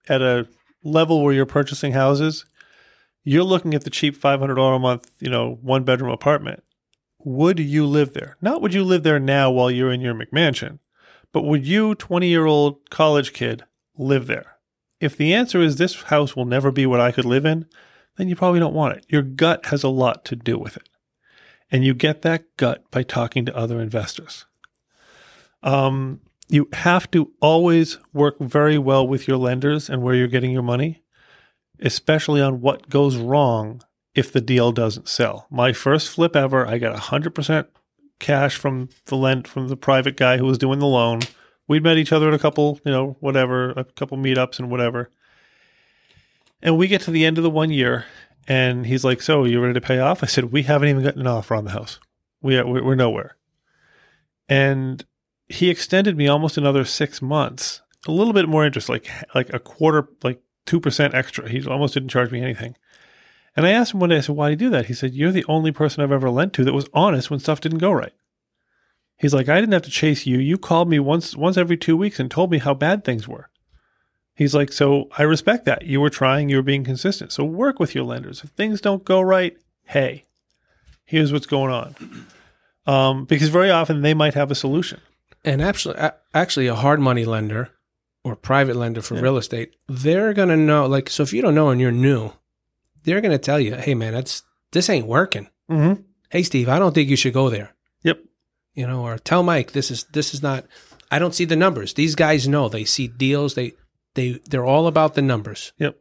[0.09, 0.49] at a
[0.83, 2.45] level where you're purchasing houses,
[3.23, 6.63] you're looking at the cheap $500 a month, you know, one bedroom apartment.
[7.25, 8.37] Would you live there?
[8.43, 10.79] Not would you live there now while you're in your McMansion,
[11.33, 13.65] but would you, 20 year old college kid,
[13.97, 14.59] live there?
[15.01, 17.67] If the answer is this house will never be what I could live in,
[18.17, 19.07] then you probably don't want it.
[19.09, 20.89] Your gut has a lot to do with it.
[21.71, 24.47] And you get that gut by talking to other investors.
[25.63, 30.51] Um, you have to always work very well with your lenders and where you're getting
[30.51, 31.03] your money,
[31.81, 33.83] especially on what goes wrong
[34.15, 35.47] if the deal doesn't sell.
[35.51, 37.67] My first flip ever, I got 100%
[38.21, 41.21] cash from the lend from the private guy who was doing the loan.
[41.67, 45.11] We'd met each other at a couple, you know, whatever, a couple meetups and whatever.
[46.65, 48.07] And we get to the end of the one year,
[48.49, 51.21] and he's like, "So you ready to pay off?" I said, "We haven't even gotten
[51.21, 52.01] an offer on the house.
[52.41, 53.37] We uh, are, we're nowhere."
[54.49, 55.05] And
[55.47, 59.59] he extended me almost another six months, a little bit more interest, like like a
[59.59, 61.49] quarter, like two percent extra.
[61.49, 62.77] He almost didn't charge me anything.
[63.57, 65.13] And I asked him one day, I said, "Why do you do that?" He said,
[65.13, 67.93] "You're the only person I've ever lent to that was honest when stuff didn't go
[67.93, 68.15] right."
[69.19, 70.39] He's like, "I didn't have to chase you.
[70.39, 73.51] You called me once once every two weeks and told me how bad things were."
[74.35, 75.83] He's like, so I respect that.
[75.87, 77.33] You were trying, you were being consistent.
[77.33, 78.43] So work with your lenders.
[78.43, 80.25] If things don't go right, hey,
[81.05, 82.27] here's what's going on.
[82.87, 85.01] Um, because very often they might have a solution.
[85.43, 87.71] And actually, a- actually, a hard money lender
[88.23, 89.23] or private lender for Yeah.
[89.23, 90.85] real estate, they're gonna know.
[90.85, 92.33] Like, so if you don't know and you're new,
[93.05, 94.43] they're gonna tell you, "Hey, man, that's
[94.73, 96.03] this ain't working." Mm-hmm.
[96.29, 97.75] Hey, Steve, I don't think you should go there.
[98.03, 98.21] Yep.
[98.75, 100.67] You know, or tell Mike this is this is not.
[101.11, 101.95] I don't see the numbers.
[101.95, 102.69] These guys know.
[102.69, 103.55] They see deals.
[103.55, 103.73] They
[104.15, 105.73] they they're all about the numbers.
[105.79, 105.99] Yep.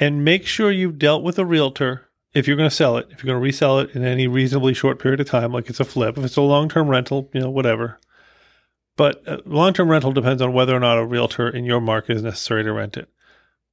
[0.00, 3.22] And make sure you've dealt with a realtor if you're going to sell it, if
[3.22, 5.84] you're going to resell it in any reasonably short period of time, like it's a
[5.84, 6.16] flip.
[6.16, 8.00] If it's a long term rental, you know, whatever.
[8.96, 12.16] But uh, long term rental depends on whether or not a realtor in your market
[12.16, 13.08] is necessary to rent it.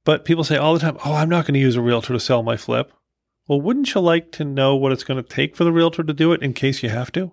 [0.04, 2.20] But people say all the time, oh, I'm not going to use a realtor to
[2.20, 2.92] sell my flip.
[3.46, 6.12] Well, wouldn't you like to know what it's going to take for the realtor to
[6.12, 7.32] do it in case you have to?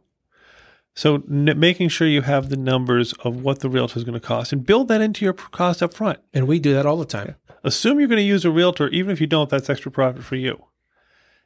[0.97, 4.19] So n- making sure you have the numbers of what the realtor is going to
[4.19, 6.17] cost and build that into your cost up front.
[6.33, 7.35] And we do that all the time.
[7.63, 10.35] Assume you're going to use a realtor, even if you don't, that's extra profit for
[10.35, 10.65] you.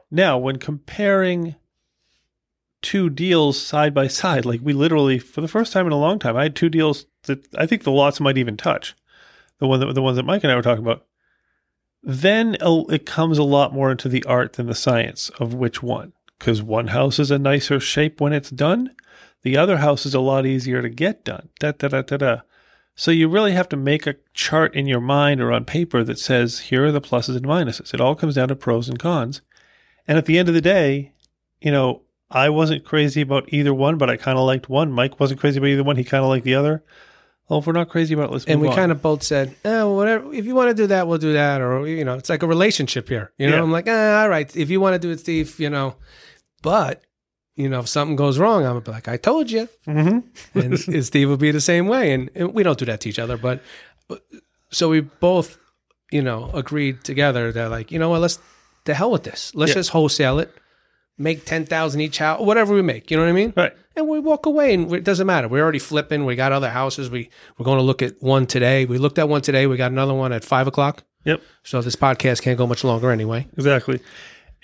[0.09, 1.55] Now, when comparing
[2.81, 6.17] two deals side by side, like we literally, for the first time in a long
[6.17, 8.95] time, I had two deals that I think the lots might even touch.
[9.59, 11.05] The one that the ones that Mike and I were talking about.
[12.01, 16.13] Then it comes a lot more into the art than the science of which one,
[16.39, 18.95] because one house is a nicer shape when it's done,
[19.43, 21.49] the other house is a lot easier to get done.
[21.60, 22.38] Da da da da da.
[22.95, 26.19] So you really have to make a chart in your mind or on paper that
[26.19, 27.93] says here are the pluses and minuses.
[27.93, 29.41] It all comes down to pros and cons.
[30.08, 31.13] And at the end of the day,
[31.62, 34.91] you know, I wasn't crazy about either one, but I kind of liked one.
[34.91, 35.95] Mike wasn't crazy about either one.
[35.95, 36.84] He kind of liked the other.
[37.49, 39.95] Well, if we're not crazy about it, let's and we kind of both said, well,
[39.95, 40.34] whatever.
[40.34, 41.60] If you want to do that, we'll do that.
[41.60, 43.34] Or you know, it's like a relationship here.
[43.38, 43.63] You know, Yeah.
[43.63, 44.56] I'm like, eh, all right.
[44.56, 45.95] If you want to do it, Steve, you know,
[46.62, 47.04] but
[47.62, 49.67] you know, if something goes wrong, I'm gonna be like, I told you.
[49.88, 50.24] Mhm.
[50.56, 52.13] and, and Steve will be the same way.
[52.13, 53.62] And, and we don't do that to each other, but,
[54.08, 54.24] but
[54.71, 55.58] so we both,
[56.12, 58.39] you know, agreed together that like, you know what, let's
[58.86, 59.54] the hell with this.
[59.56, 59.76] Let's Yeah.
[59.76, 60.54] just wholesale it,
[61.17, 63.12] make ten thousand each house, whatever we make.
[63.12, 63.54] You know what I mean?
[63.56, 63.74] Right.
[63.95, 65.47] and we walk away, and it doesn't matter.
[65.50, 66.26] We're already flipping.
[66.26, 67.10] We got other houses.
[67.10, 68.86] We we're going to look at one today.
[68.86, 69.67] We looked at one today.
[69.67, 71.04] We got another one at five o'clock.
[71.26, 71.41] Yep.
[71.63, 73.47] So this podcast can't go much longer anyway.
[73.58, 74.00] Exactly.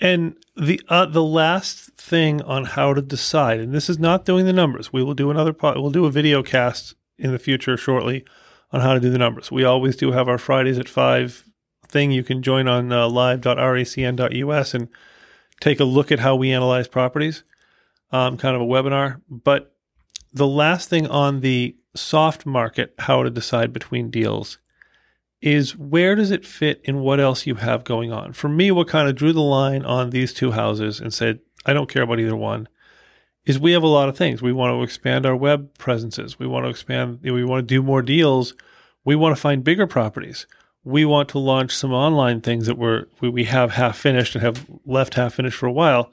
[0.00, 4.46] And the uh, the last thing on how to decide, and this is not doing
[4.46, 4.92] the numbers.
[4.92, 5.52] We will do another.
[5.52, 8.24] Po- we'll do a video cast in the future shortly
[8.70, 9.50] on how to do the numbers.
[9.50, 11.44] We always do have our Fridays at five
[11.88, 12.12] thing.
[12.12, 14.88] You can join on uh, live.recn.us and
[15.60, 17.42] take a look at how we analyze properties.
[18.12, 19.20] Um, kind of a webinar.
[19.28, 19.74] But
[20.32, 24.58] the last thing on the soft market, how to decide between deals,
[25.40, 28.32] is where does it fit in what else you have going on?
[28.32, 31.72] For me, what kind of drew the line on these two houses and said, I
[31.72, 32.68] don't care about either one,
[33.44, 34.42] is we have a lot of things.
[34.42, 36.38] We want to expand our web presences.
[36.38, 38.54] We want to expand, we want to do more deals.
[39.04, 40.46] We want to find bigger properties.
[40.84, 44.42] We want to launch some online things that we're, we, we have half finished and
[44.42, 46.12] have left half finished for a while.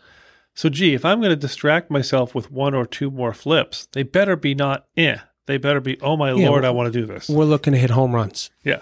[0.53, 4.03] So, gee, if I'm going to distract myself with one or two more flips, they
[4.03, 5.17] better be not eh.
[5.47, 7.27] They better be, oh my Yeah, lord, I want to do this.
[7.27, 8.49] We're looking to hit home runs.
[8.63, 8.81] Yeah.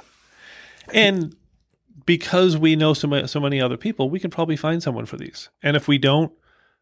[0.92, 1.36] And
[2.06, 5.18] because we know so many, so many other people, we can probably find someone for
[5.18, 5.50] these.
[5.62, 6.32] And if we don't,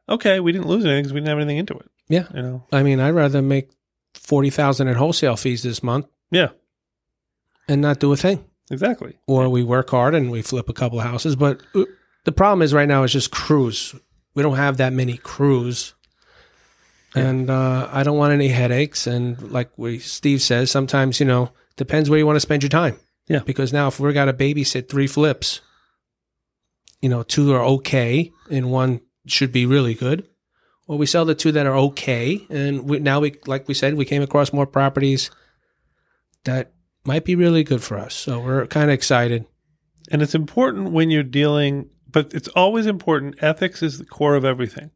[0.09, 1.89] okay, we didn't lose anything because we didn't have anything into it.
[2.09, 2.25] Yeah.
[2.33, 2.63] You know?
[2.71, 3.69] I mean, I'd rather make
[4.13, 6.49] forty thousand in wholesale fees this month Yeah,
[7.67, 8.43] and not do a thing.
[8.69, 9.17] exactly.
[9.27, 11.35] Or we work hard and we flip a couple of houses.
[11.35, 11.85] But uh,
[12.25, 13.95] the problem is right now is just crews.
[14.33, 15.93] We don't have that many crews.
[17.13, 19.05] And uh, I don't want any headaches.
[19.05, 22.69] And like we Steve says, sometimes, you know, depends where you want to spend your
[22.69, 22.97] time.
[23.27, 23.41] Yeah.
[23.45, 25.61] Because now if we're got to babysit three flips,
[27.01, 30.27] you know, two are okay and one should be really good.
[30.87, 32.45] Well, we sell the two that are okay.
[32.49, 35.31] And we, now we, like we said, we came across more properties
[36.43, 36.73] that
[37.05, 38.13] might be really good for us.
[38.13, 39.45] So we're kind of excited.
[40.11, 43.41] And it's important when you're dealing, but it's always important.
[43.41, 44.91] Ethics is the core of everything.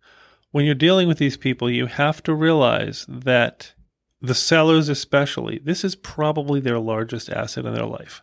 [0.52, 3.74] When you're dealing with these people, you have to realize that
[4.28, 8.22] the sellers, especially, this is probably their largest asset in their life.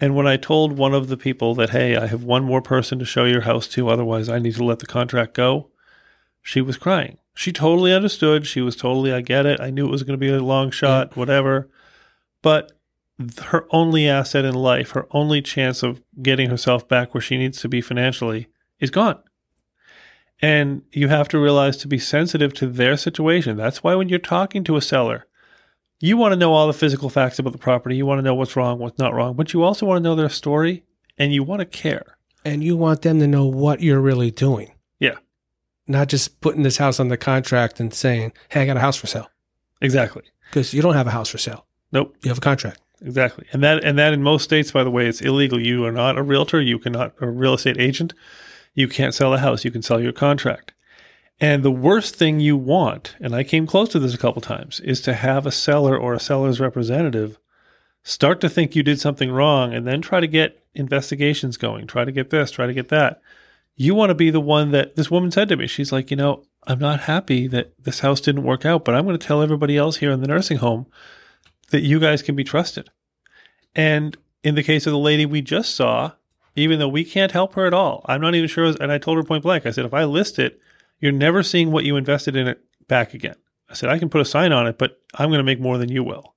[0.00, 2.98] And when I told one of the people that, hey, I have one more person
[2.98, 5.70] to show your house to, otherwise I need to let the contract go,
[6.42, 7.18] she was crying.
[7.34, 8.46] She totally understood.
[8.46, 9.60] She was totally, I get it.
[9.60, 11.68] I knew it was going to be a long shot, whatever.
[12.42, 12.72] But
[13.46, 17.60] her only asset in life, her only chance of getting herself back where she needs
[17.60, 18.48] to be financially,
[18.80, 19.20] is gone.
[20.40, 23.56] And you have to realize to be sensitive to their situation.
[23.56, 25.26] That's why when you're talking to a seller,
[26.00, 27.96] you want to know all the physical facts about the property.
[27.96, 30.14] You want to know what's wrong, what's not wrong, but you also want to know
[30.14, 30.84] their story
[31.18, 32.18] and you want to care.
[32.44, 34.72] And you want them to know what you're really doing.
[35.00, 35.16] Yeah.
[35.88, 38.96] Not just putting this house on the contract and saying, hey, I got a house
[38.96, 39.28] for sale.
[39.80, 40.22] Exactly.
[40.48, 41.66] Because you don't have a house for sale.
[41.90, 42.14] Nope.
[42.22, 42.80] You have a contract.
[43.00, 43.46] Exactly.
[43.52, 45.60] And that and that in most states, by the way, it's illegal.
[45.60, 46.60] You are not a realtor.
[46.60, 48.12] You cannot a real estate agent.
[48.78, 49.64] You can't sell a house.
[49.64, 50.72] You can sell your contract.
[51.40, 54.78] And the worst thing you want, and I came close to this a couple times,
[54.78, 57.40] is to have a seller or a seller's representative
[58.04, 62.04] start to think you did something wrong and then try to get investigations going, try
[62.04, 63.20] to get this, try to get that.
[63.74, 65.66] You want to be the one that this woman said to me.
[65.66, 69.06] She's like, you know, I'm not happy that this house didn't work out, but I'm
[69.06, 70.86] going to tell everybody else here in the nursing home
[71.70, 72.90] that you guys can be trusted.
[73.74, 76.12] And in the case of the lady we just saw,
[76.58, 78.74] even though we can't help her at all, I'm not even sure.
[78.80, 80.60] And I told her point blank, I said, if I list it,
[81.00, 83.36] you're never seeing what you invested in it back again.
[83.70, 85.78] I said, I can put a sign on it, but I'm going to make more
[85.78, 86.34] than you will.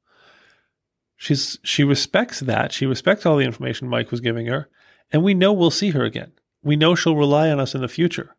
[1.17, 2.71] She's she respects that.
[2.71, 4.69] She respects all the information Mike was giving her,
[5.11, 6.31] and we know we'll see her again.
[6.63, 8.35] We know she'll rely on us in the future.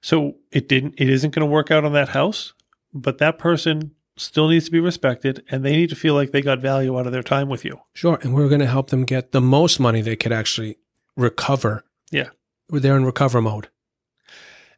[0.00, 2.54] So it didn't it isn't going to work out on that house,
[2.94, 6.42] but that person still needs to be respected and they need to feel like they
[6.42, 7.80] got value out of their time with you.
[7.94, 8.18] Sure.
[8.22, 10.78] And we're going to help them get the most money they could actually
[11.16, 11.84] recover.
[12.10, 12.30] Yeah.
[12.68, 13.68] They're in recover mode.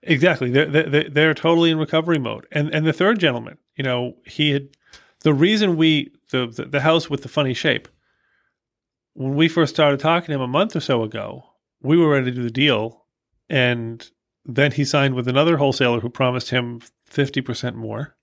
[0.03, 0.51] Exactly.
[0.51, 2.47] They're, they're, they're totally in recovery mode.
[2.53, 4.68] And and the third gentleman, you know, he had
[5.20, 7.88] the reason we the, the the house with the funny shape.
[9.14, 11.44] When we first started talking to him a month or so ago,
[11.81, 13.07] we were ready to do the deal,
[13.49, 14.11] and
[14.44, 18.16] then he signed with another wholesaler who promised him fifty percent more.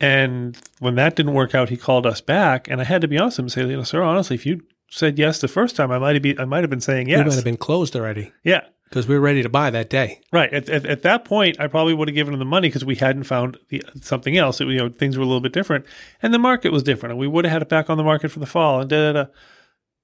[0.00, 3.18] And when that didn't work out, he called us back, and I had to be
[3.18, 4.62] honest with him and say, you know, sir, honestly, if you
[4.94, 7.18] said yes the first time, I might have been I might have been saying yes.
[7.18, 8.60] We might have been closed already yeah.
[8.88, 10.20] because we were ready to buy that day.
[10.32, 10.52] Right.
[10.52, 12.94] At, at, at that point, I probably would have given him the money because we
[12.94, 14.60] hadn't found the, something else.
[14.60, 15.84] It, you know, things were a little bit different,
[16.22, 18.30] and the market was different, and we would have had it back on the market
[18.30, 19.30] for the fall, and da da da.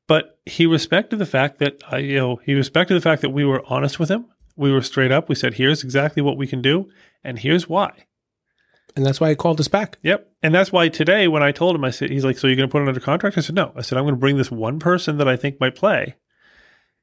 [0.09, 3.45] But he respected the fact that I, you know, he respected the fact that we
[3.45, 4.27] were honest with him.
[4.57, 5.29] We were straight up.
[5.29, 6.89] We said, "Here's exactly what we can do,
[7.23, 8.07] and here's why."
[8.97, 9.99] And that's why he called us back.
[10.03, 10.31] Yep.
[10.43, 12.69] And that's why today, when I told him, I said, "He's like, so you're going
[12.69, 14.51] to put it under contract?" I said, "No." I said, "I'm going to bring this
[14.51, 16.17] one person that I think might play.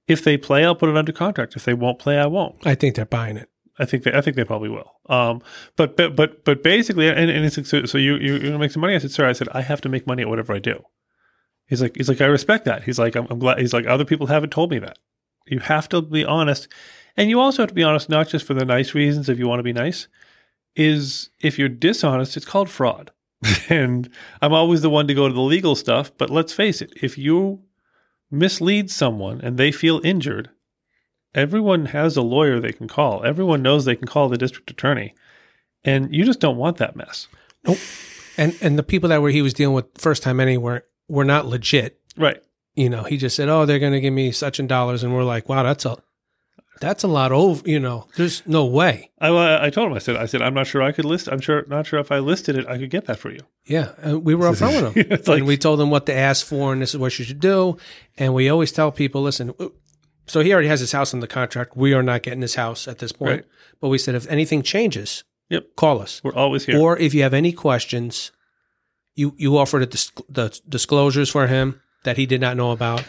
[0.07, 1.55] If they play, I'll put it under contract.
[1.55, 3.49] If they won't play, I won't." I think they're buying it.
[3.79, 4.91] I think they, I think they probably will.
[5.07, 5.41] Um,
[5.75, 8.71] but but but but basically, and, and it's like, so, so you you're gonna make
[8.71, 8.95] some money.
[8.95, 10.83] I said, sir, I said I have to make money at whatever I do.
[11.67, 12.83] He's like he's like I respect that.
[12.83, 13.59] He's like I'm, I'm glad.
[13.59, 14.97] He's like other people haven't told me that.
[15.45, 16.67] You have to be honest,
[17.15, 19.47] and you also have to be honest not just for the nice reasons if you
[19.47, 20.07] want to be nice.
[20.77, 23.11] Is if you're dishonest, it's called fraud.
[23.69, 24.09] and
[24.41, 26.11] I'm always the one to go to the legal stuff.
[26.17, 27.63] But let's face it, if you
[28.31, 30.49] mislead someone and they feel injured,
[31.33, 33.23] everyone has a lawyer they can call.
[33.23, 35.13] Everyone knows they can call the district attorney.
[35.83, 37.27] And you just don't want that mess.
[37.65, 37.77] Nope.
[38.37, 41.47] And and the people that were he was dealing with first time anywhere were not
[41.47, 41.99] legit.
[42.15, 42.41] Right.
[42.75, 45.15] You know, he just said, "Oh, they're going to give me such and dollars," and
[45.15, 45.97] we're like, "Wow, that's a
[46.79, 49.11] that's a lot over." You know, there's no way.
[49.19, 51.27] I, I told him, I said, I said, I'm not sure I could list.
[51.27, 53.41] I'm sure, not sure if I listed it, I could get that for you.
[53.65, 56.45] Yeah, uh, we were upfront with him, like- and we told him what to ask
[56.45, 57.77] for, and this is what you should do.
[58.17, 59.53] And we always tell people, listen.
[59.59, 59.69] uh,
[60.27, 61.75] So he already has his house in the contract.
[61.77, 63.31] We are not getting his house at this point.
[63.31, 63.45] Right.
[63.81, 65.75] But we said, if anything changes, Yep.
[65.75, 66.21] call us.
[66.23, 66.77] We're always here.
[66.79, 68.31] Or if you have any questions,
[69.15, 73.03] you you offered dis- the disclosures for him that he did not know about.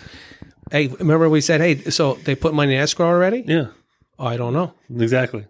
[0.71, 3.45] Hey, remember we said, hey, so they put money in escrow already?
[3.47, 3.69] yeah,
[4.19, 4.75] I don't know.
[4.95, 5.47] exactly.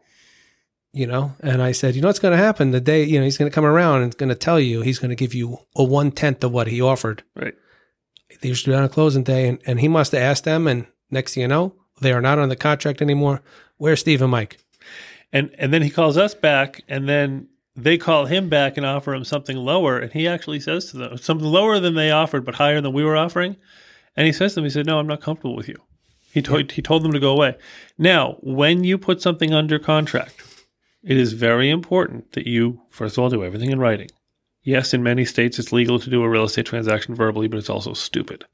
[0.93, 3.25] You know, and I said, you know what's going to happen the day you know
[3.25, 5.59] he's going to come around and going to tell you he's going to give you
[5.77, 7.23] a one tenth of what he offered.
[7.37, 7.55] Right.
[8.41, 10.67] They used to do on a closing day, and, and he must have asked them,
[10.67, 13.43] and next thing you know, they are not on the contract anymore.
[13.77, 14.59] Where's Steve and Mike?
[15.33, 19.15] And, and then he calls us back and then they call him back and offer
[19.15, 19.99] him something lower.
[19.99, 23.05] And he actually says to them something lower than they offered, but higher than we
[23.05, 23.57] were offering.
[24.17, 25.77] And he says to them, he said, no, I'm not comfortable with you.
[26.33, 27.57] He told, he told them to go away.
[27.97, 30.43] Now, when you put something under contract,
[31.03, 34.11] it is very important that you, first of all, do everything in writing.
[34.63, 37.71] Yes, in many states, it's legal to do a real estate transaction verbally, but it's
[37.71, 38.45] also stupid.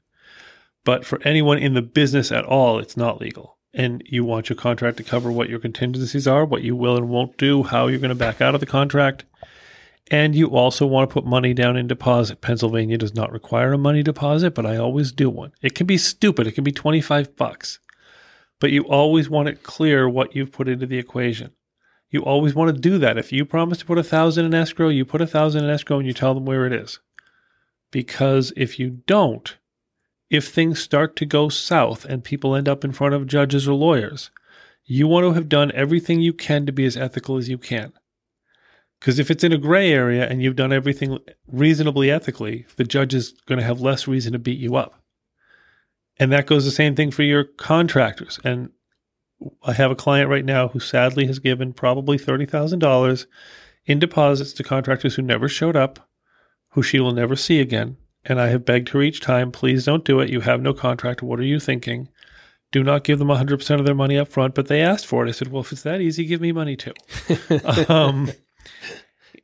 [0.83, 3.57] But for anyone in the business at all, it's not legal.
[3.73, 7.09] And you want your contract to cover what your contingencies are, what you will and
[7.09, 9.25] won't do, how you're going to back out of the contract.
[10.11, 12.41] And you also want to put money down in deposit.
[12.41, 15.51] Pennsylvania does not require a money deposit, but I always do one.
[15.63, 16.45] It can be stupid.
[16.45, 17.79] It can be 25 bucks.
[18.59, 21.51] But you always want it clear what you've put into the equation.
[22.11, 23.17] You always want to do that.
[23.17, 25.97] If you promise to put a thousand in escrow, you put a thousand in escrow
[25.97, 26.99] and you tell them where it is.
[27.91, 29.57] Because if you don't,
[30.29, 33.73] if things start to go south and people end up in front of judges or
[33.73, 34.29] lawyers,
[34.85, 37.93] you want to have done everything you can to be as ethical as you can.
[39.05, 43.13] Because if it's in a gray area and you've done everything reasonably ethically, the judge
[43.13, 44.99] is going to have less reason to beat you up.
[46.17, 48.39] And that goes the same thing for your contractors.
[48.43, 48.71] And
[49.61, 53.27] I have a client right now who sadly has given probably $30,000
[53.85, 56.09] in deposits to contractors who never showed up,
[56.69, 57.97] who she will never see again.
[58.23, 60.31] And I have begged her each time, please don't do it.
[60.31, 61.21] You have no contract.
[61.21, 62.09] What are you thinking?
[62.71, 64.55] Do not give them 100% of their money up front.
[64.55, 65.29] But they asked for it.
[65.29, 66.93] I said, well, if it's that easy, give me money too.
[67.87, 68.31] um,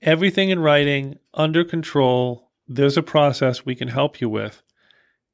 [0.02, 2.52] everything in writing, under control.
[2.68, 4.62] There's a process we can help you with.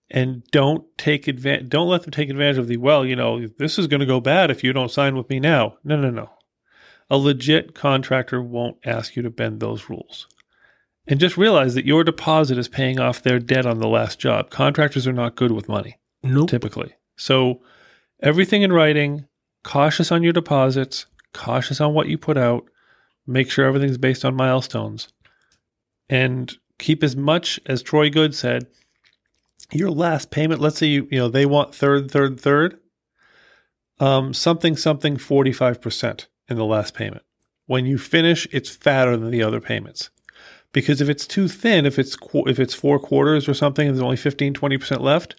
[0.10, 1.70] And don't take advantage.
[1.70, 2.78] Don't let them take advantage of the.
[2.78, 5.40] Well, you know, this is going to go bad if you don't sign with me
[5.40, 5.78] now.
[5.84, 6.30] No, no, no.
[7.10, 10.28] A legit contractor won't ask you to bend those rules.
[11.08, 14.50] And just realize that your deposit is paying off their debt on the last job.
[14.50, 16.50] Contractors are not good with money Nope.
[16.50, 16.96] typically.
[17.16, 17.62] So
[18.22, 19.26] everything in writing,
[19.64, 22.66] cautious on your deposits, cautious on what you put out,
[23.28, 25.10] make sure everything's based on milestones.
[26.10, 28.68] And keep as much as Troy Good said,
[29.72, 32.80] your last payment, let's say you you know they want third, third, third,
[34.00, 37.24] um, something, something 45% in the last payment.
[37.66, 40.10] When you finish, it's fatter than the other payments.
[40.72, 43.98] Because if it's too thin, if it's qu- if it's four quarters or something, and
[43.98, 45.36] there's only 15, 20% left,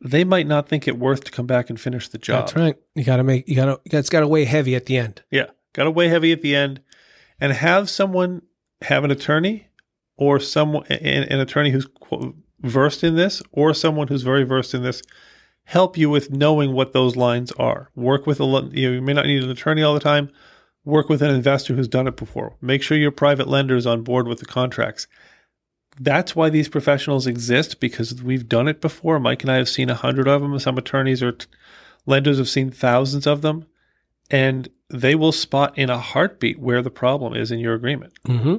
[0.00, 2.46] they might not think it worth to come back and finish the job.
[2.46, 2.76] That's right.
[2.94, 5.22] You got to make you got to it's got to weigh heavy at the end.
[5.30, 6.80] Yeah, got to weigh heavy at the end,
[7.40, 8.42] and have someone
[8.82, 9.68] have an attorney
[10.16, 11.86] or someone an, an attorney who's
[12.60, 15.02] versed in this, or someone who's very versed in this,
[15.64, 17.90] help you with knowing what those lines are.
[17.94, 20.30] Work with a you, know, you may not need an attorney all the time.
[20.84, 22.56] Work with an investor who's done it before.
[22.60, 25.06] Make sure your private lender is on board with the contracts.
[25.98, 29.18] That's why these professionals exist because we've done it before.
[29.18, 30.58] Mike and I have seen a hundred of them.
[30.58, 31.46] Some attorneys or t-
[32.04, 33.66] lenders have seen thousands of them,
[34.30, 38.12] and they will spot in a heartbeat where the problem is in your agreement.
[38.26, 38.56] Mm-hmm.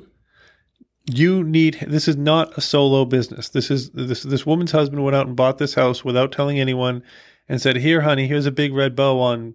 [1.08, 3.50] You need this is not a solo business.
[3.50, 7.04] This is this this woman's husband went out and bought this house without telling anyone,
[7.48, 9.54] and said, "Here, honey, here's a big red bow on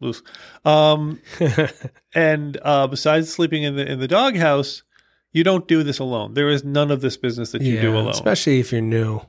[0.00, 0.22] loose."
[0.64, 1.20] Um,
[2.14, 4.84] and uh, besides sleeping in the in the doghouse,
[5.32, 6.34] you don't do this alone.
[6.34, 8.10] There is none of this business that you do alone.
[8.10, 9.20] especially if you're new.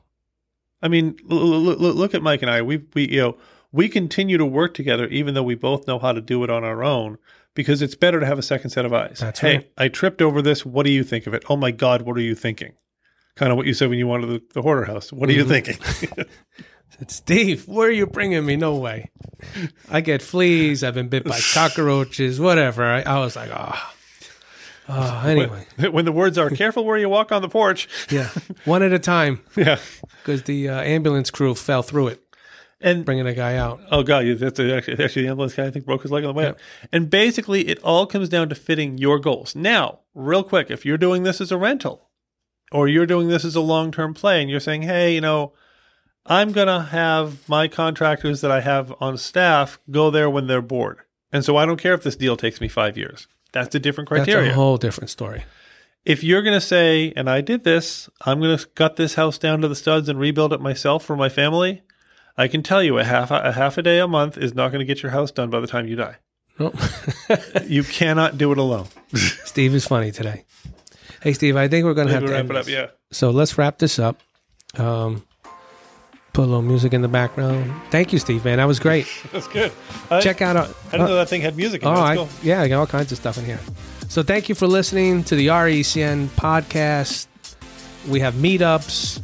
[0.80, 2.62] I mean, l- l- l- look at Mike and I.
[2.62, 3.36] We we you know
[3.72, 6.64] we continue to work together even though we both know how to do it on
[6.64, 7.18] our own
[7.54, 9.18] because it's better to have a second set of eyes.
[9.20, 9.70] That's hey, right.
[9.76, 10.64] I tripped over this.
[10.64, 11.44] What do you think of it?
[11.48, 12.72] Oh my God, what are you thinking?
[13.36, 15.12] Kind of what you said when you wanted the, the hoarder house.
[15.12, 15.76] What are you thinking?
[17.06, 18.56] Steve, where are you bringing me?
[18.56, 19.10] No way.
[19.88, 20.82] I get fleas.
[20.82, 22.84] I've been bit by cockroaches, whatever.
[22.84, 23.94] I, I was like, ah.
[24.88, 25.22] Oh.
[25.26, 27.88] anyway, when the words are careful where you walk on the porch.
[28.10, 28.30] yeah,
[28.64, 29.78] one at a time Yeah.
[30.22, 32.22] because the uh, ambulance crew fell through it,
[32.80, 33.80] And bringing a guy out.
[33.90, 35.66] Oh god, yeah, that's actually, actually the ambulance guy.
[35.66, 36.58] I think broke his leg on the way up.
[36.92, 39.56] And basically, it all comes down to fitting your goals.
[39.56, 42.08] Now, real quick, if you're doing this as a rental,
[42.70, 45.54] or you're doing this as a long term play, and you're saying, hey, you know,
[46.24, 50.98] I'm gonna have my contractors that I have on staff go there when they're bored,
[51.32, 53.26] and so I don't care if this deal takes me five years.
[53.52, 54.42] That's a different criteria.
[54.44, 55.44] That's a whole different story.
[56.04, 59.36] if you're going to say, and I did this, I'm going to gut this house
[59.38, 61.82] down to the studs and rebuild it myself for my family.
[62.38, 64.78] I can tell you a half a half a day a month is not going
[64.78, 66.16] to get your house done by the time you die.
[66.58, 66.74] Nope.
[67.66, 68.86] You cannot do it alone.
[69.44, 70.44] Steve is funny today.
[71.22, 72.64] Hey, Steve, I think we're going to have to wrap it up.
[72.64, 72.72] this.
[72.74, 74.20] Yeah, So let's wrap this up.
[74.76, 75.24] Um,
[76.32, 77.70] put a little music in the background.
[77.90, 78.58] Thank you, Steve, man.
[78.58, 79.06] That was great.
[79.32, 79.72] that's good.
[80.10, 80.64] I, Check out our.
[80.64, 81.82] I didn't know that thing had music.
[81.82, 81.94] In Oh, it.
[81.96, 82.28] That's I, cool.
[82.42, 83.60] yeah, I got all kinds of stuff in here.
[84.08, 87.26] So thank you for listening to the RECN podcast.
[88.08, 89.20] We have meetups.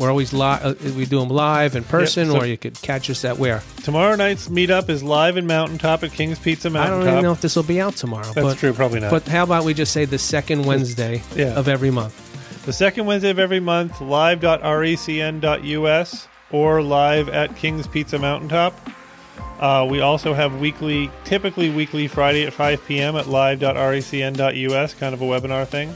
[0.00, 0.64] We're always live.
[0.64, 3.62] Uh, we do them live in person, so- or you could catch us at where.
[3.84, 6.80] Tomorrow night's meetup is live in Mountaintop at King's Pizza Mountain.
[6.80, 7.04] I Mountaintop.
[7.04, 8.24] don't even know if this will be out tomorrow.
[8.32, 8.72] That's but, true.
[8.72, 9.10] Probably not.
[9.10, 11.54] But how about we just say the second Wednesday Yeah.
[11.54, 12.14] of every month?
[12.66, 14.00] the second Wednesday of every month,
[15.00, 18.74] live.recn.us or live at King's Pizza Mountaintop.
[19.60, 23.16] Uh, we also have weekly, typically weekly Friday at 5 p.m.
[23.16, 25.94] at live.recn.us, kind of a webinar thing.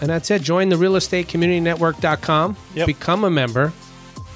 [0.00, 0.42] And that's it.
[0.42, 2.56] Join the realestateCommunityNetwork.com.
[2.74, 2.86] Yep.
[2.86, 3.72] Become a member.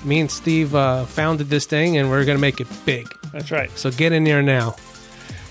[0.04, 3.08] Me and Steve uh, founded this thing, and we're going to make it big.
[3.32, 3.70] That's right.
[3.78, 4.76] So get in there now.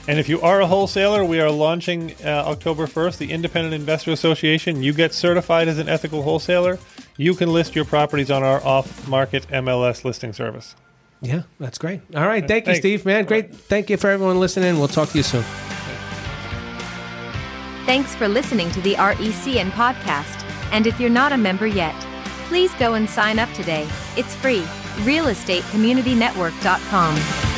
[0.07, 4.11] And if you are a wholesaler, we are launching uh, October 1st the Independent Investor
[4.11, 4.83] Association.
[4.83, 6.77] You get certified as an ethical wholesaler.
[7.15, 10.75] You can list your properties on our off market MLS listing service.
[11.21, 12.01] Yeah, that's great.
[12.15, 12.45] All right.
[12.45, 12.79] Thank you, Thanks.
[12.79, 13.23] Steve, man.
[13.23, 13.55] Great.
[13.55, 14.77] Thank you for everyone listening.
[14.77, 15.45] We'll talk to you soon.
[17.85, 20.43] Thanks for listening to the RECN podcast.
[20.71, 21.95] And if you're not a member yet,
[22.47, 23.89] please go and sign up today.
[24.15, 24.61] It's free.
[25.05, 27.52] RealestateCommunityNetwork.com.